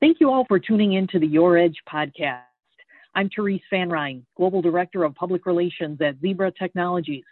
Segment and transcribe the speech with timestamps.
[0.00, 2.40] Thank you all for tuning in to the Your Edge podcast.
[3.14, 7.24] I'm Therese Van Ryne, Global Director of Public Relations at Zebra Technologies,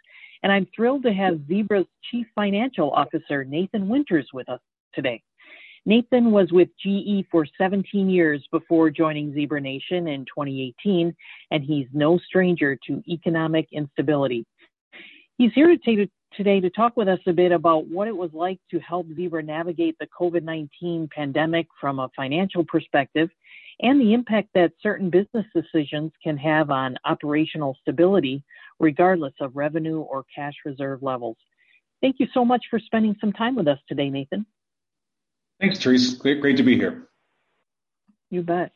[0.43, 4.59] and I'm thrilled to have Zebra's Chief Financial Officer, Nathan Winters, with us
[4.93, 5.19] today.
[5.87, 11.11] Nathan was with GE for 17 years before joining Zebra Nation in 2018,
[11.49, 14.45] and he's no stranger to economic instability.
[15.39, 18.59] He's here to today to talk with us a bit about what it was like
[18.71, 23.29] to help Zebra navigate the COVID 19 pandemic from a financial perspective
[23.81, 28.43] and the impact that certain business decisions can have on operational stability,
[28.79, 31.37] regardless of revenue or cash reserve levels.
[32.01, 34.45] Thank you so much for spending some time with us today, Nathan.
[35.59, 36.13] Thanks, Therese.
[36.13, 37.07] Great, great to be here.
[38.29, 38.71] You bet.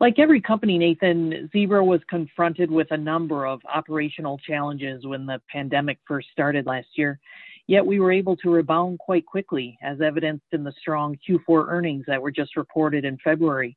[0.00, 5.40] Like every company, Nathan, Zebra was confronted with a number of operational challenges when the
[5.50, 7.20] pandemic first started last year.
[7.66, 12.04] Yet we were able to rebound quite quickly, as evidenced in the strong Q4 earnings
[12.06, 13.76] that were just reported in February.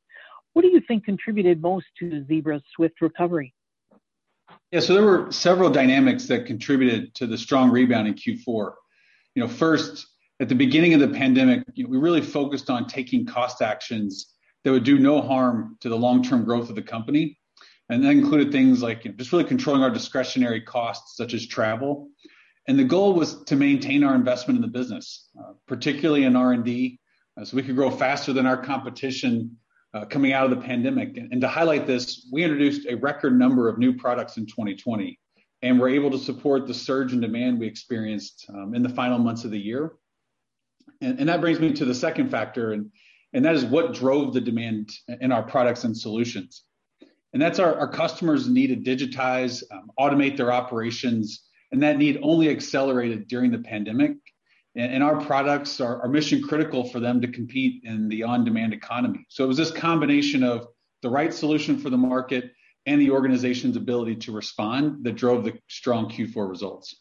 [0.53, 3.53] What do you think contributed most to Zebra's swift recovery?
[4.71, 8.73] Yeah, so there were several dynamics that contributed to the strong rebound in Q4.
[9.35, 10.07] You know, first,
[10.39, 14.33] at the beginning of the pandemic, you know, we really focused on taking cost actions
[14.67, 17.39] that would do no harm to the long-term growth of the company.
[17.87, 22.09] And that included things like just really controlling our discretionary costs, such as travel.
[22.67, 26.99] And the goal was to maintain our investment in the business, uh, particularly in R&D,
[27.39, 29.55] uh, so we could grow faster than our competition
[29.93, 31.15] uh, coming out of the pandemic.
[31.15, 35.17] And, to highlight this, we introduced a record number of new products in 2020,
[35.61, 39.17] and we're able to support the surge in demand we experienced um, in the final
[39.17, 39.93] months of the year.
[40.99, 42.91] And, and that brings me to the second factor, and
[43.37, 46.63] and that is what drove the demand in our products and solutions.
[47.33, 52.17] And that's our, our customers need to digitize, um, automate their operations, and that need
[52.23, 54.13] only accelerated during the pandemic.
[54.75, 58.73] And, and our products are, are mission critical for them to compete in the on-demand
[58.73, 59.27] economy.
[59.29, 60.65] So it was this combination of
[61.03, 62.53] the right solution for the market
[62.87, 66.95] and the organization's ability to respond that drove the strong Q4 results.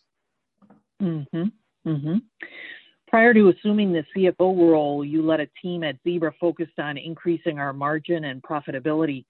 [1.03, 1.45] Mm-hmm.
[1.89, 2.17] Mm-hmm.
[3.09, 7.61] Prior to assuming the CFO role, you led a team at Zebra focused on increasing
[7.61, 9.25] our margin and profitability.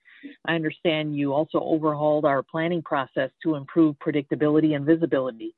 [0.47, 5.55] I understand you also overhauled our planning process to improve predictability and visibility.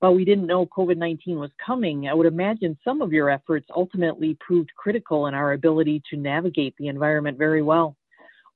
[0.00, 3.68] While we didn't know COVID 19 was coming, I would imagine some of your efforts
[3.74, 7.96] ultimately proved critical in our ability to navigate the environment very well.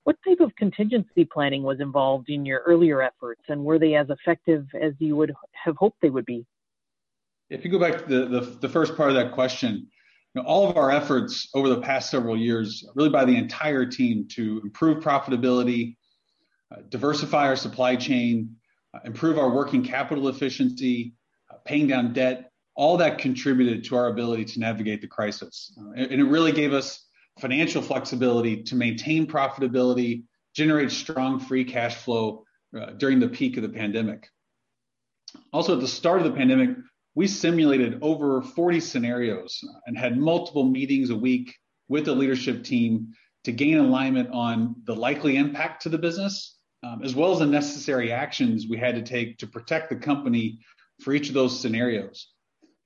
[0.02, 4.10] What type of contingency planning was involved in your earlier efforts, and were they as
[4.10, 6.44] effective as you would have hoped they would be?
[7.50, 9.86] If you go back to the, the, the first part of that question,
[10.34, 13.86] you know, all of our efforts over the past several years, really by the entire
[13.86, 15.96] team to improve profitability,
[16.72, 18.56] uh, diversify our supply chain,
[18.94, 21.14] uh, improve our working capital efficiency,
[21.52, 25.76] uh, paying down debt, all that contributed to our ability to navigate the crisis.
[25.78, 27.06] Uh, and, it really gave us
[27.38, 32.44] financial flexibility to maintain profitability, generate strong free cash flow
[32.76, 34.28] uh, during the peak of the pandemic.
[35.52, 36.76] Also, at the start of the pandemic,
[37.14, 41.54] we simulated over 40 scenarios and had multiple meetings a week
[41.88, 43.12] with the leadership team
[43.44, 47.46] to gain alignment on the likely impact to the business, um, as well as the
[47.46, 50.58] necessary actions we had to take to protect the company
[51.02, 52.28] for each of those scenarios.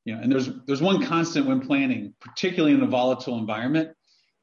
[0.04, 3.90] You know, and there's there's one constant when planning, particularly in a volatile environment,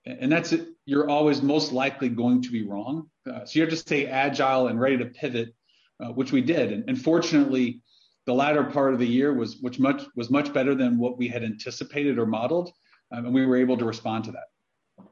[0.05, 0.67] and that's it.
[0.85, 3.09] You're always most likely going to be wrong.
[3.27, 5.55] Uh, so you have to stay agile and ready to pivot,
[5.99, 6.71] uh, which we did.
[6.71, 7.81] And, and fortunately,
[8.25, 11.27] the latter part of the year was which much was much better than what we
[11.27, 12.71] had anticipated or modeled,
[13.11, 15.05] um, and we were able to respond to that.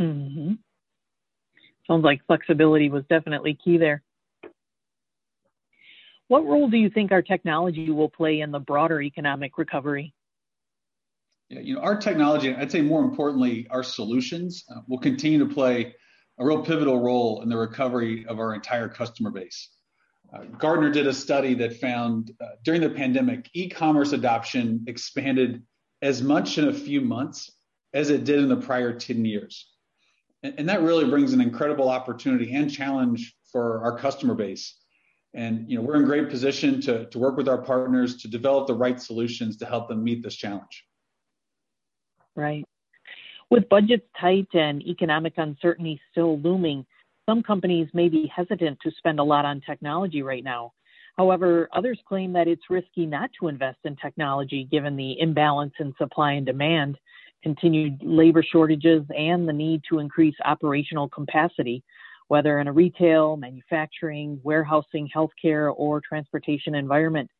[0.00, 0.54] Mm-hmm.
[1.86, 4.02] Sounds like flexibility was definitely key there.
[6.28, 10.14] What role do you think our technology will play in the broader economic recovery?
[11.50, 15.52] Yeah, you know, our technology, I'd say more importantly, our solutions uh, will continue to
[15.52, 15.94] play
[16.38, 19.68] a real pivotal role in the recovery of our entire customer base.
[20.32, 25.62] Uh, Gartner did a study that found uh, during the pandemic, e-commerce adoption expanded
[26.00, 27.50] as much in a few months
[27.92, 29.68] as it did in the prior 10 years.
[30.42, 34.78] And, and that really brings an incredible opportunity and challenge for our customer base.
[35.34, 38.66] And you know, we're in great position to, to work with our partners to develop
[38.66, 40.84] the right solutions to help them meet this challenge.
[42.34, 42.64] Right.
[43.50, 46.86] With budgets tight and economic uncertainty still looming,
[47.28, 50.72] some companies may be hesitant to spend a lot on technology right now.
[51.16, 55.94] However, others claim that it's risky not to invest in technology given the imbalance in
[55.98, 56.98] supply and demand,
[57.42, 61.82] continued labor shortages, and the need to increase operational capacity,
[62.28, 67.30] whether in a retail, manufacturing, warehousing, healthcare, or transportation environment.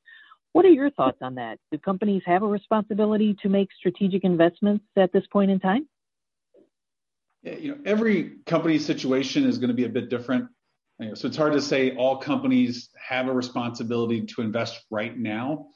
[0.53, 1.59] What are your thoughts on that?
[1.71, 5.89] Do companies have a responsibility to make strategic investments at this point in time?
[7.43, 10.49] You know, every company situation is going to be a bit different.
[10.99, 15.17] You know, so it's hard to say all companies have a responsibility to invest right
[15.17, 15.67] now.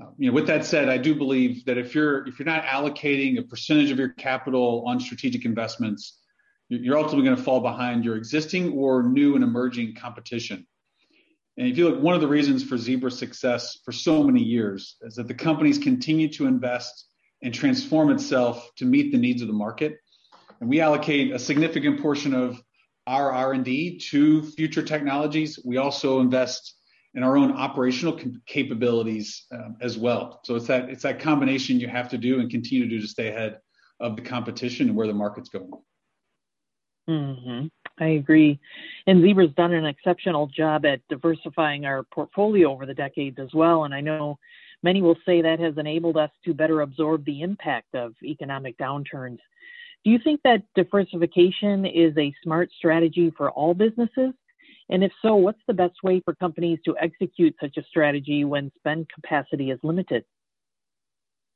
[0.00, 2.64] Uh, you know, with that said, I do believe that if you're if you're not
[2.64, 6.20] allocating a percentage of your capital on strategic investments,
[6.68, 10.66] you're ultimately going to fall behind your existing or new and emerging competition.
[11.56, 14.96] And if you look, one of the reasons for Zebra's success for so many years
[15.00, 17.06] is that the company's continued to invest
[17.42, 19.96] and transform itself to meet the needs of the market.
[20.60, 22.60] And we allocate a significant portion of
[23.06, 25.58] our R&D to future technologies.
[25.64, 26.74] We also invest
[27.14, 30.40] in our own operational capabilities um, as well.
[30.44, 33.08] So it's that it's that combination you have to do and continue to do to
[33.08, 33.58] stay ahead
[34.00, 35.70] of the competition and where the market's going.
[37.08, 37.66] Mm-hmm.
[37.98, 38.60] I agree.
[39.06, 43.84] And Zebra's done an exceptional job at diversifying our portfolio over the decades as well.
[43.84, 44.38] And I know
[44.82, 49.38] many will say that has enabled us to better absorb the impact of economic downturns.
[50.06, 54.32] Do you think that diversification is a smart strategy for all businesses?
[54.88, 58.70] And if so, what's the best way for companies to execute such a strategy when
[58.78, 60.24] spend capacity is limited?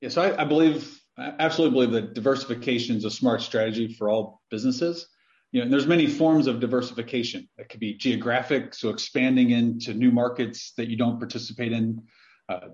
[0.01, 4.43] Yes, I, I believe, I absolutely believe that diversification is a smart strategy for all
[4.51, 5.07] businesses
[5.53, 7.49] you know, there's many forms of diversification.
[7.59, 12.03] That could be geographic, so expanding into new markets that you don't participate in.
[12.49, 12.69] Uh,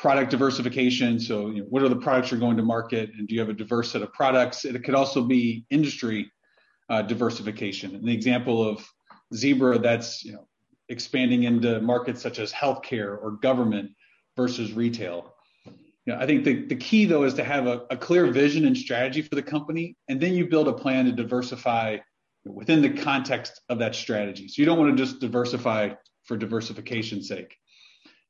[0.00, 3.34] product diversification, so you know, what are the products you're going to market, and do
[3.34, 4.64] you have a diverse set of products?
[4.64, 6.32] It could also be industry
[6.88, 8.02] uh, diversification.
[8.02, 8.82] The example of
[9.34, 10.48] Zebra, that's you know,
[10.88, 13.90] expanding into markets such as healthcare or government
[14.38, 15.34] versus retail.
[15.66, 18.64] You know, I think the, the key though is to have a, a clear vision
[18.64, 21.98] and strategy for the company, and then you build a plan to diversify
[22.46, 24.48] within the context of that strategy.
[24.48, 25.90] So you don't want to just diversify
[26.24, 27.59] for diversification's sake.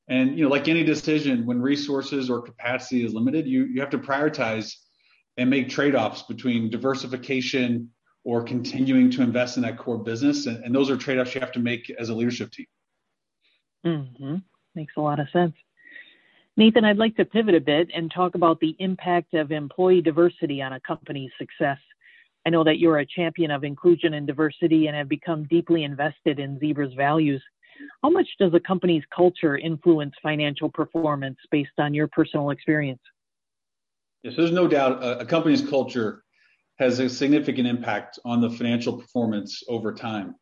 [0.09, 3.91] And you know, like any decision, when resources or capacity is limited, you you have
[3.91, 4.75] to prioritize
[5.37, 7.91] and make trade-offs between diversification
[8.25, 10.47] or continuing to invest in that core business.
[10.47, 12.67] And, and those are trade-offs you have to make as a leadership team.
[13.87, 14.37] Mm-hmm.
[14.75, 15.55] Makes a lot of sense.
[16.57, 20.61] Nathan, I'd like to pivot a bit and talk about the impact of employee diversity
[20.61, 21.79] on a company's success.
[22.47, 26.39] I know that you're a champion of inclusion and diversity and have become deeply invested
[26.39, 27.43] in Zebra's values.
[28.03, 33.01] How much does a company's culture influence financial performance based on your personal experience?
[34.23, 36.23] Yes, there's no doubt a, a company's culture
[36.79, 40.35] has a significant impact on the financial performance over time.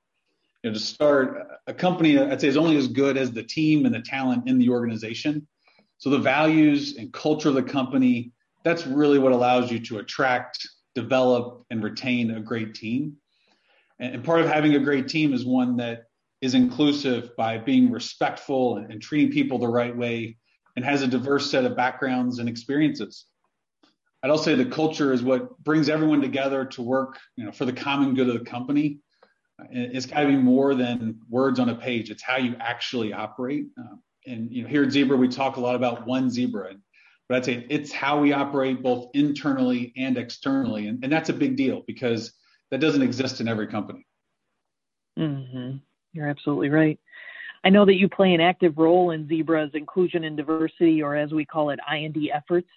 [0.62, 3.86] You know, to start, a company I'd say is only as good as the team
[3.86, 5.46] and the talent in the organization.
[5.98, 8.32] So the values and culture of the company,
[8.64, 10.58] that's really what allows you to attract,
[10.94, 13.16] develop and retain a great team.
[14.00, 16.04] And, part of having a great team is one that
[16.40, 20.36] is inclusive by being respectful and, and treating people the right way
[20.76, 23.26] and has a diverse set of backgrounds and experiences.
[24.22, 27.64] I'd also say the culture is what brings everyone together to work, you know, for
[27.64, 28.98] the common good of the company.
[29.70, 32.10] It's got to be more than words on a page.
[32.10, 33.66] It's how you actually operate.
[33.78, 33.96] Uh,
[34.26, 36.74] and you know, here at Zebra, we talk a lot about one Zebra.
[37.28, 40.86] But I'd say it's how we operate both internally and externally.
[40.86, 42.32] And, and that's a big deal because
[42.70, 44.06] that doesn't exist in every company.
[45.18, 45.78] Mm-hmm.
[46.12, 46.98] You're absolutely right.
[47.64, 51.32] I know that you play an active role in Zebra's inclusion and diversity, or as
[51.32, 52.68] we call it, I&D efforts.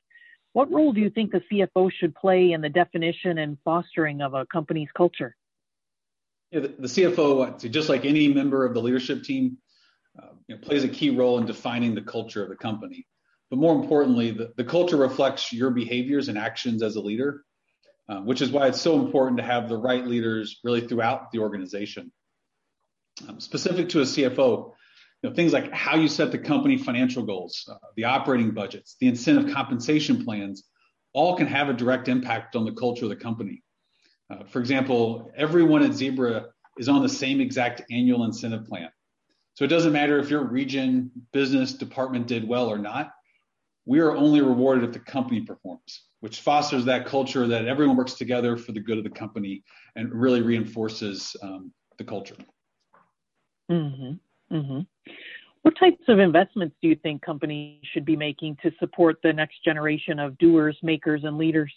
[0.53, 4.33] What role do you think the CFO should play in the definition and fostering of
[4.33, 5.35] a company's culture?
[6.51, 9.57] Yeah, the, the CFO, just like any member of the leadership team,
[10.21, 13.07] uh, you know, plays a key role in defining the culture of the company.
[13.49, 17.43] But more importantly, the, the culture reflects your behaviors and actions as a leader,
[18.09, 21.39] uh, which is why it's so important to have the right leaders really throughout the
[21.39, 22.11] organization.
[23.27, 24.73] Um, specific to a CFO,
[25.21, 28.95] you know, things like how you set the company financial goals, uh, the operating budgets,
[28.99, 30.63] the incentive compensation plans,
[31.13, 33.63] all can have a direct impact on the culture of the company.
[34.29, 38.89] Uh, for example, everyone at Zebra is on the same exact annual incentive plan.
[39.55, 43.11] So it doesn't matter if your region, business, department did well or not
[43.85, 48.13] we are only rewarded if the company performs, which fosters that culture that everyone works
[48.13, 49.63] together for the good of the company
[49.95, 52.35] and really reinforces um, the culture.
[53.71, 54.55] Mm-hmm.
[54.55, 54.79] Mm-hmm.
[55.61, 59.63] What types of investments do you think companies should be making to support the next
[59.63, 61.71] generation of doers, makers, and leaders?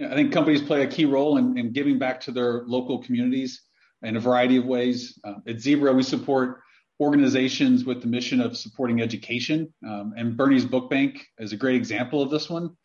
[0.00, 3.62] I think companies play a key role in, in giving back to their local communities
[4.02, 5.18] in a variety of ways.
[5.24, 6.60] Uh, at Zebra, we support
[7.00, 9.72] organizations with the mission of supporting education.
[9.86, 12.76] Um, and Bernie's Book Bank is a great example of this one.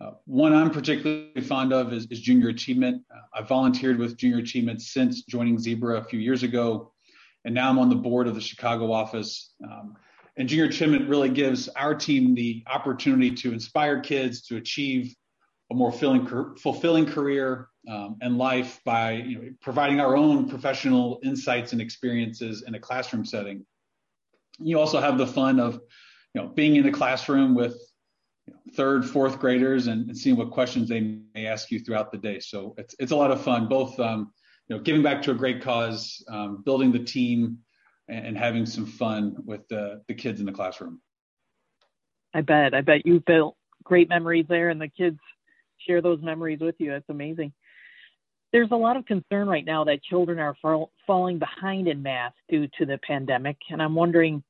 [0.00, 3.02] Uh, one I'm particularly fond of is, is Junior Achievement.
[3.10, 6.92] Uh, I've volunteered with Junior Achievement since joining Zebra a few years ago,
[7.46, 9.54] and now I'm on the board of the Chicago office.
[9.64, 9.96] Um,
[10.36, 15.14] and Junior Achievement really gives our team the opportunity to inspire kids to achieve
[15.70, 21.20] a more fulfilling, fulfilling career um, and life by you know, providing our own professional
[21.22, 23.64] insights and experiences in a classroom setting.
[24.58, 25.74] You also have the fun of
[26.34, 27.76] you know, being in the classroom with
[28.46, 32.10] you know, third, fourth graders and, and, seeing what questions they may ask you throughout
[32.10, 32.40] the day.
[32.40, 34.32] So it's it's a lot of fun, both um,
[34.68, 37.58] you know, giving back to a great cause, um, building the team,
[38.08, 41.00] and, and, having some fun with the, the kids in the classroom.
[42.34, 42.74] I bet.
[42.74, 45.18] I bet you built great memories there, and the kids
[45.86, 46.90] share those memories with you.
[46.90, 47.52] That's amazing.
[48.52, 52.34] There's a lot of concern right now that children are fall, falling behind in math
[52.48, 54.42] due to the pandemic, and I'm wondering,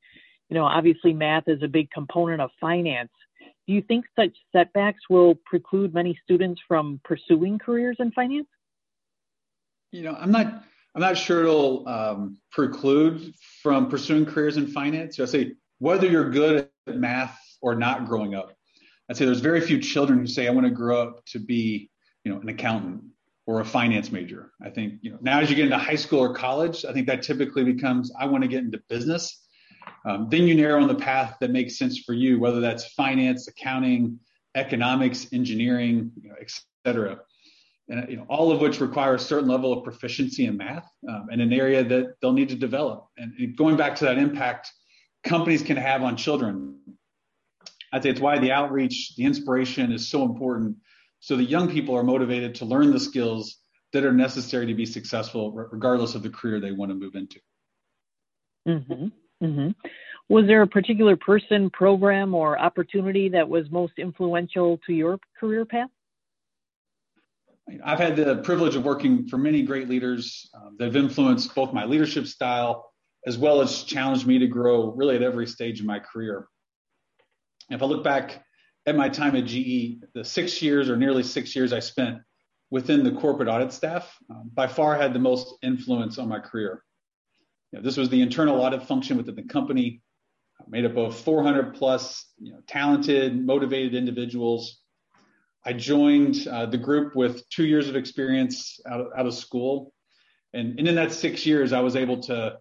[0.49, 3.11] you know, obviously math is a big component of finance.
[3.67, 8.47] Do you think such setbacks will preclude many students from pursuing careers in finance?
[9.93, 10.65] You know, I'm not.
[10.95, 15.21] I'm not sure it'll um, preclude from pursuing careers in finance.
[15.21, 18.55] I say whether you're good at math or not growing up,
[19.11, 21.91] I'd say there's very few children who say, I want to grow up to be,
[22.25, 23.03] you know, an accountant
[23.47, 24.53] or a finance major.
[24.63, 27.07] I think, you know, now as you get into high school or college, I think
[27.09, 29.45] that typically becomes, I want to get into business.
[30.07, 33.49] Um, then you narrow on the path that makes sense for you, whether that's finance,
[33.49, 34.19] accounting,
[34.55, 36.51] economics, engineering, you know, et
[36.87, 37.19] cetera.
[37.89, 41.29] And, you know, all of which require a certain level of proficiency in math um,
[41.31, 43.07] and an area that they'll need to develop.
[43.17, 44.73] And going back to that impact
[45.23, 46.79] companies can have on children,
[47.93, 50.77] I'd say it's why the outreach, the inspiration is so important.
[51.21, 53.57] So that young people are motivated to learn the skills
[53.93, 57.41] that are necessary to be successful, regardless of the career they want to move into.
[58.69, 59.07] Mm-hmm.
[59.45, 59.71] Mm-hmm.
[60.29, 65.65] Was there a particular person, program, or opportunity that was most influential to your career
[65.65, 65.89] path?
[67.85, 71.73] I've had the privilege of working for many great leaders um, that have influenced both
[71.73, 72.93] my leadership style
[73.27, 76.47] as well as challenged me to grow really at every stage of my career.
[77.69, 78.45] If I look back
[78.87, 82.19] at my time at GE, the six years or nearly six years I spent
[82.71, 86.85] within the corporate audit staff um, by far had the most influence on my career.
[87.73, 90.03] You know, this was the internal audit function within the company,
[90.69, 94.81] made up of 400 plus you know, talented, motivated individuals.
[95.67, 99.93] I joined uh, the group with two years of experience out of, out of school.
[100.55, 102.59] And, and in that six years, I was able to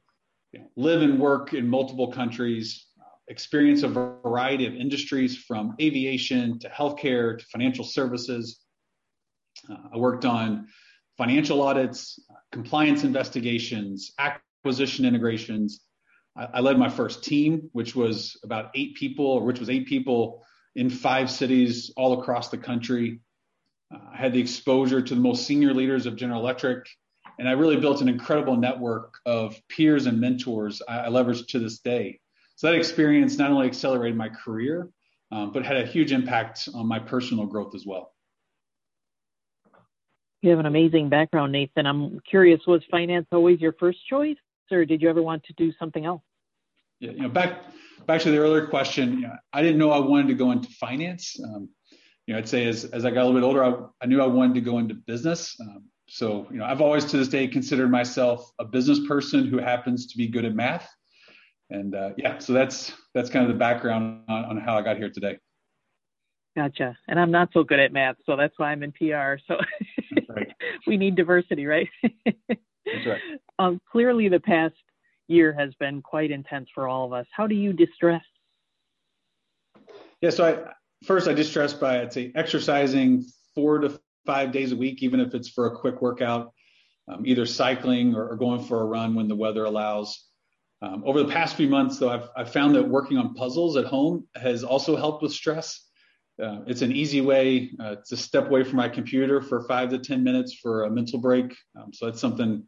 [0.52, 2.88] you know, live and work in multiple countries,
[3.28, 8.62] experience a variety of industries from aviation to healthcare to financial services.
[9.70, 10.68] Uh, I worked on
[11.16, 12.20] financial audits,
[12.52, 15.82] compliance investigations, acquisition integrations.
[16.36, 20.44] I, I, led my first team, which was about eight people, which was eight people
[20.76, 23.22] in five cities all across the country.
[23.94, 26.88] Uh, I had the exposure to the most senior leaders of General Electric,
[27.40, 31.60] and I really built an incredible network of peers and mentors I, I leverage to
[31.60, 32.20] this day.
[32.56, 34.90] So that experience not only accelerated my career,
[35.32, 38.14] um, but had a huge impact on my personal growth as well.
[40.42, 41.86] You have an amazing background, Nathan.
[41.88, 44.38] I'm curious, was finance always your first choice,
[44.72, 46.22] or did you ever want to do something else?
[47.00, 47.64] Yeah, you know, back
[48.08, 50.70] back to the earlier question, you know, I didn't know I wanted to go into
[50.70, 51.38] finance.
[51.44, 51.70] Um,
[52.28, 54.22] you know, I'd say as as I got a little bit older, I, I knew
[54.22, 55.56] I wanted to go into business.
[55.62, 59.58] Um, so, you know, I've always to this day considered myself a business person who
[59.58, 60.88] happens to be good at math
[61.70, 64.98] and uh, yeah, so that's that's kind of the background on, on, how I got
[64.98, 65.38] here today.
[66.56, 66.98] Gotcha.
[67.08, 69.38] And I'm not so good at math, so that's why I'm in PR.
[69.48, 69.58] So
[70.30, 70.54] right.
[70.88, 71.90] we need diversity, right?
[72.04, 73.22] that's right.
[73.58, 74.76] Um, clearly, the past
[75.28, 77.26] year has been quite intense for all of us.
[77.32, 78.24] How do you distress?
[80.22, 84.76] Yeah, so I first I distress by I'd say exercising four to five days a
[84.76, 86.52] week, even if it's for a quick workout,
[87.08, 90.26] um, either cycling or, or going for a run when the weather allows.
[90.82, 93.86] Um, over the past few months, though, I've, I've, found that working on puzzles at
[93.86, 95.88] home has also helped with stress.
[96.42, 99.98] Uh, it's an easy way uh, to step away from my computer for five to
[99.98, 101.56] 10 minutes for a mental break.
[101.80, 102.64] Um, so that's something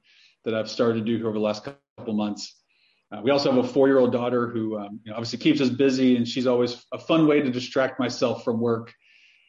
[0.46, 2.56] that I've started to do over the last couple months.
[3.12, 5.62] Uh, we also have a four year old daughter who um, you know, obviously keeps
[5.62, 8.94] us busy, and she's always a fun way to distract myself from work.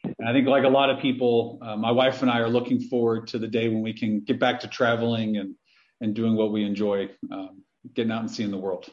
[0.03, 2.79] And I think, like a lot of people, uh, my wife and I are looking
[2.79, 5.55] forward to the day when we can get back to traveling and,
[5.99, 7.09] and doing what we enjoy.
[7.31, 8.89] Um, getting out and seeing the world.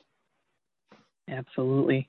[1.29, 2.09] Absolutely.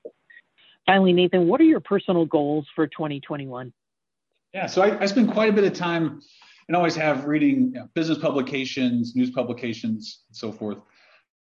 [0.86, 3.72] Finally, Nathan, what are your personal goals for 2021?
[4.54, 6.20] Yeah, so I, I spend quite a bit of time
[6.68, 10.78] and always have reading you know, business publications, news publications, and so forth.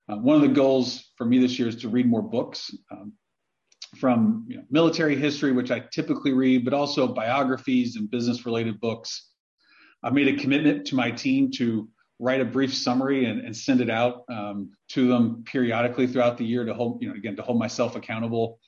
[0.10, 3.14] Uh, one of the goals for me this year is to read more books um,
[3.98, 8.80] from you know, military history, which I typically read, but also biographies and business related
[8.80, 9.30] books.
[10.04, 11.88] I've made a commitment to my team to
[12.20, 16.46] write a brief summary and, and send it out um, to them periodically throughout the
[16.46, 18.60] year to hold, you know, again, to hold myself accountable.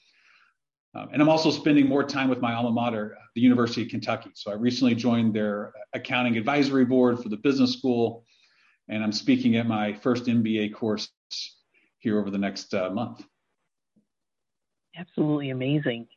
[0.95, 4.29] Um, and I'm also spending more time with my alma mater, the University of Kentucky.
[4.35, 8.25] So I recently joined their accounting advisory board for the business school,
[8.89, 11.09] and I'm speaking at my first MBA course
[11.97, 13.23] here over the next uh, month.
[14.95, 16.07] Absolutely amazing.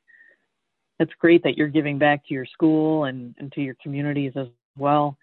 [0.98, 4.48] That's great that you're giving back to your school and, and to your communities as
[4.76, 5.16] well.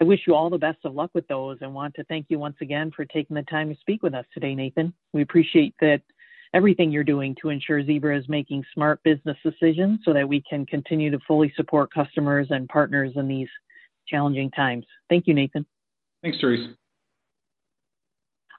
[0.00, 2.38] I wish you all the best of luck with those and want to thank you
[2.38, 4.92] once again for taking the time to speak with us today, Nathan.
[5.12, 6.02] We appreciate that
[6.54, 10.64] everything you're doing to ensure Zebra is making smart business decisions so that we can
[10.64, 13.48] continue to fully support customers and partners in these
[14.06, 14.86] challenging times.
[15.10, 15.66] Thank you, Nathan.
[16.22, 16.70] Thanks, Therese.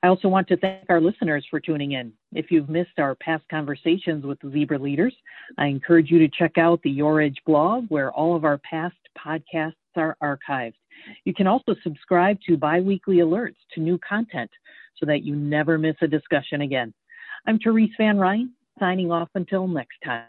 [0.03, 2.13] I also want to thank our listeners for tuning in.
[2.31, 5.15] If you've missed our past conversations with Zebra leaders,
[5.57, 8.95] I encourage you to check out the Your Edge blog where all of our past
[9.17, 10.75] podcasts are archived.
[11.23, 14.51] You can also subscribe to biweekly alerts to new content
[14.99, 16.93] so that you never miss a discussion again.
[17.47, 20.23] I'm Therese Van Ryne, signing off until next time.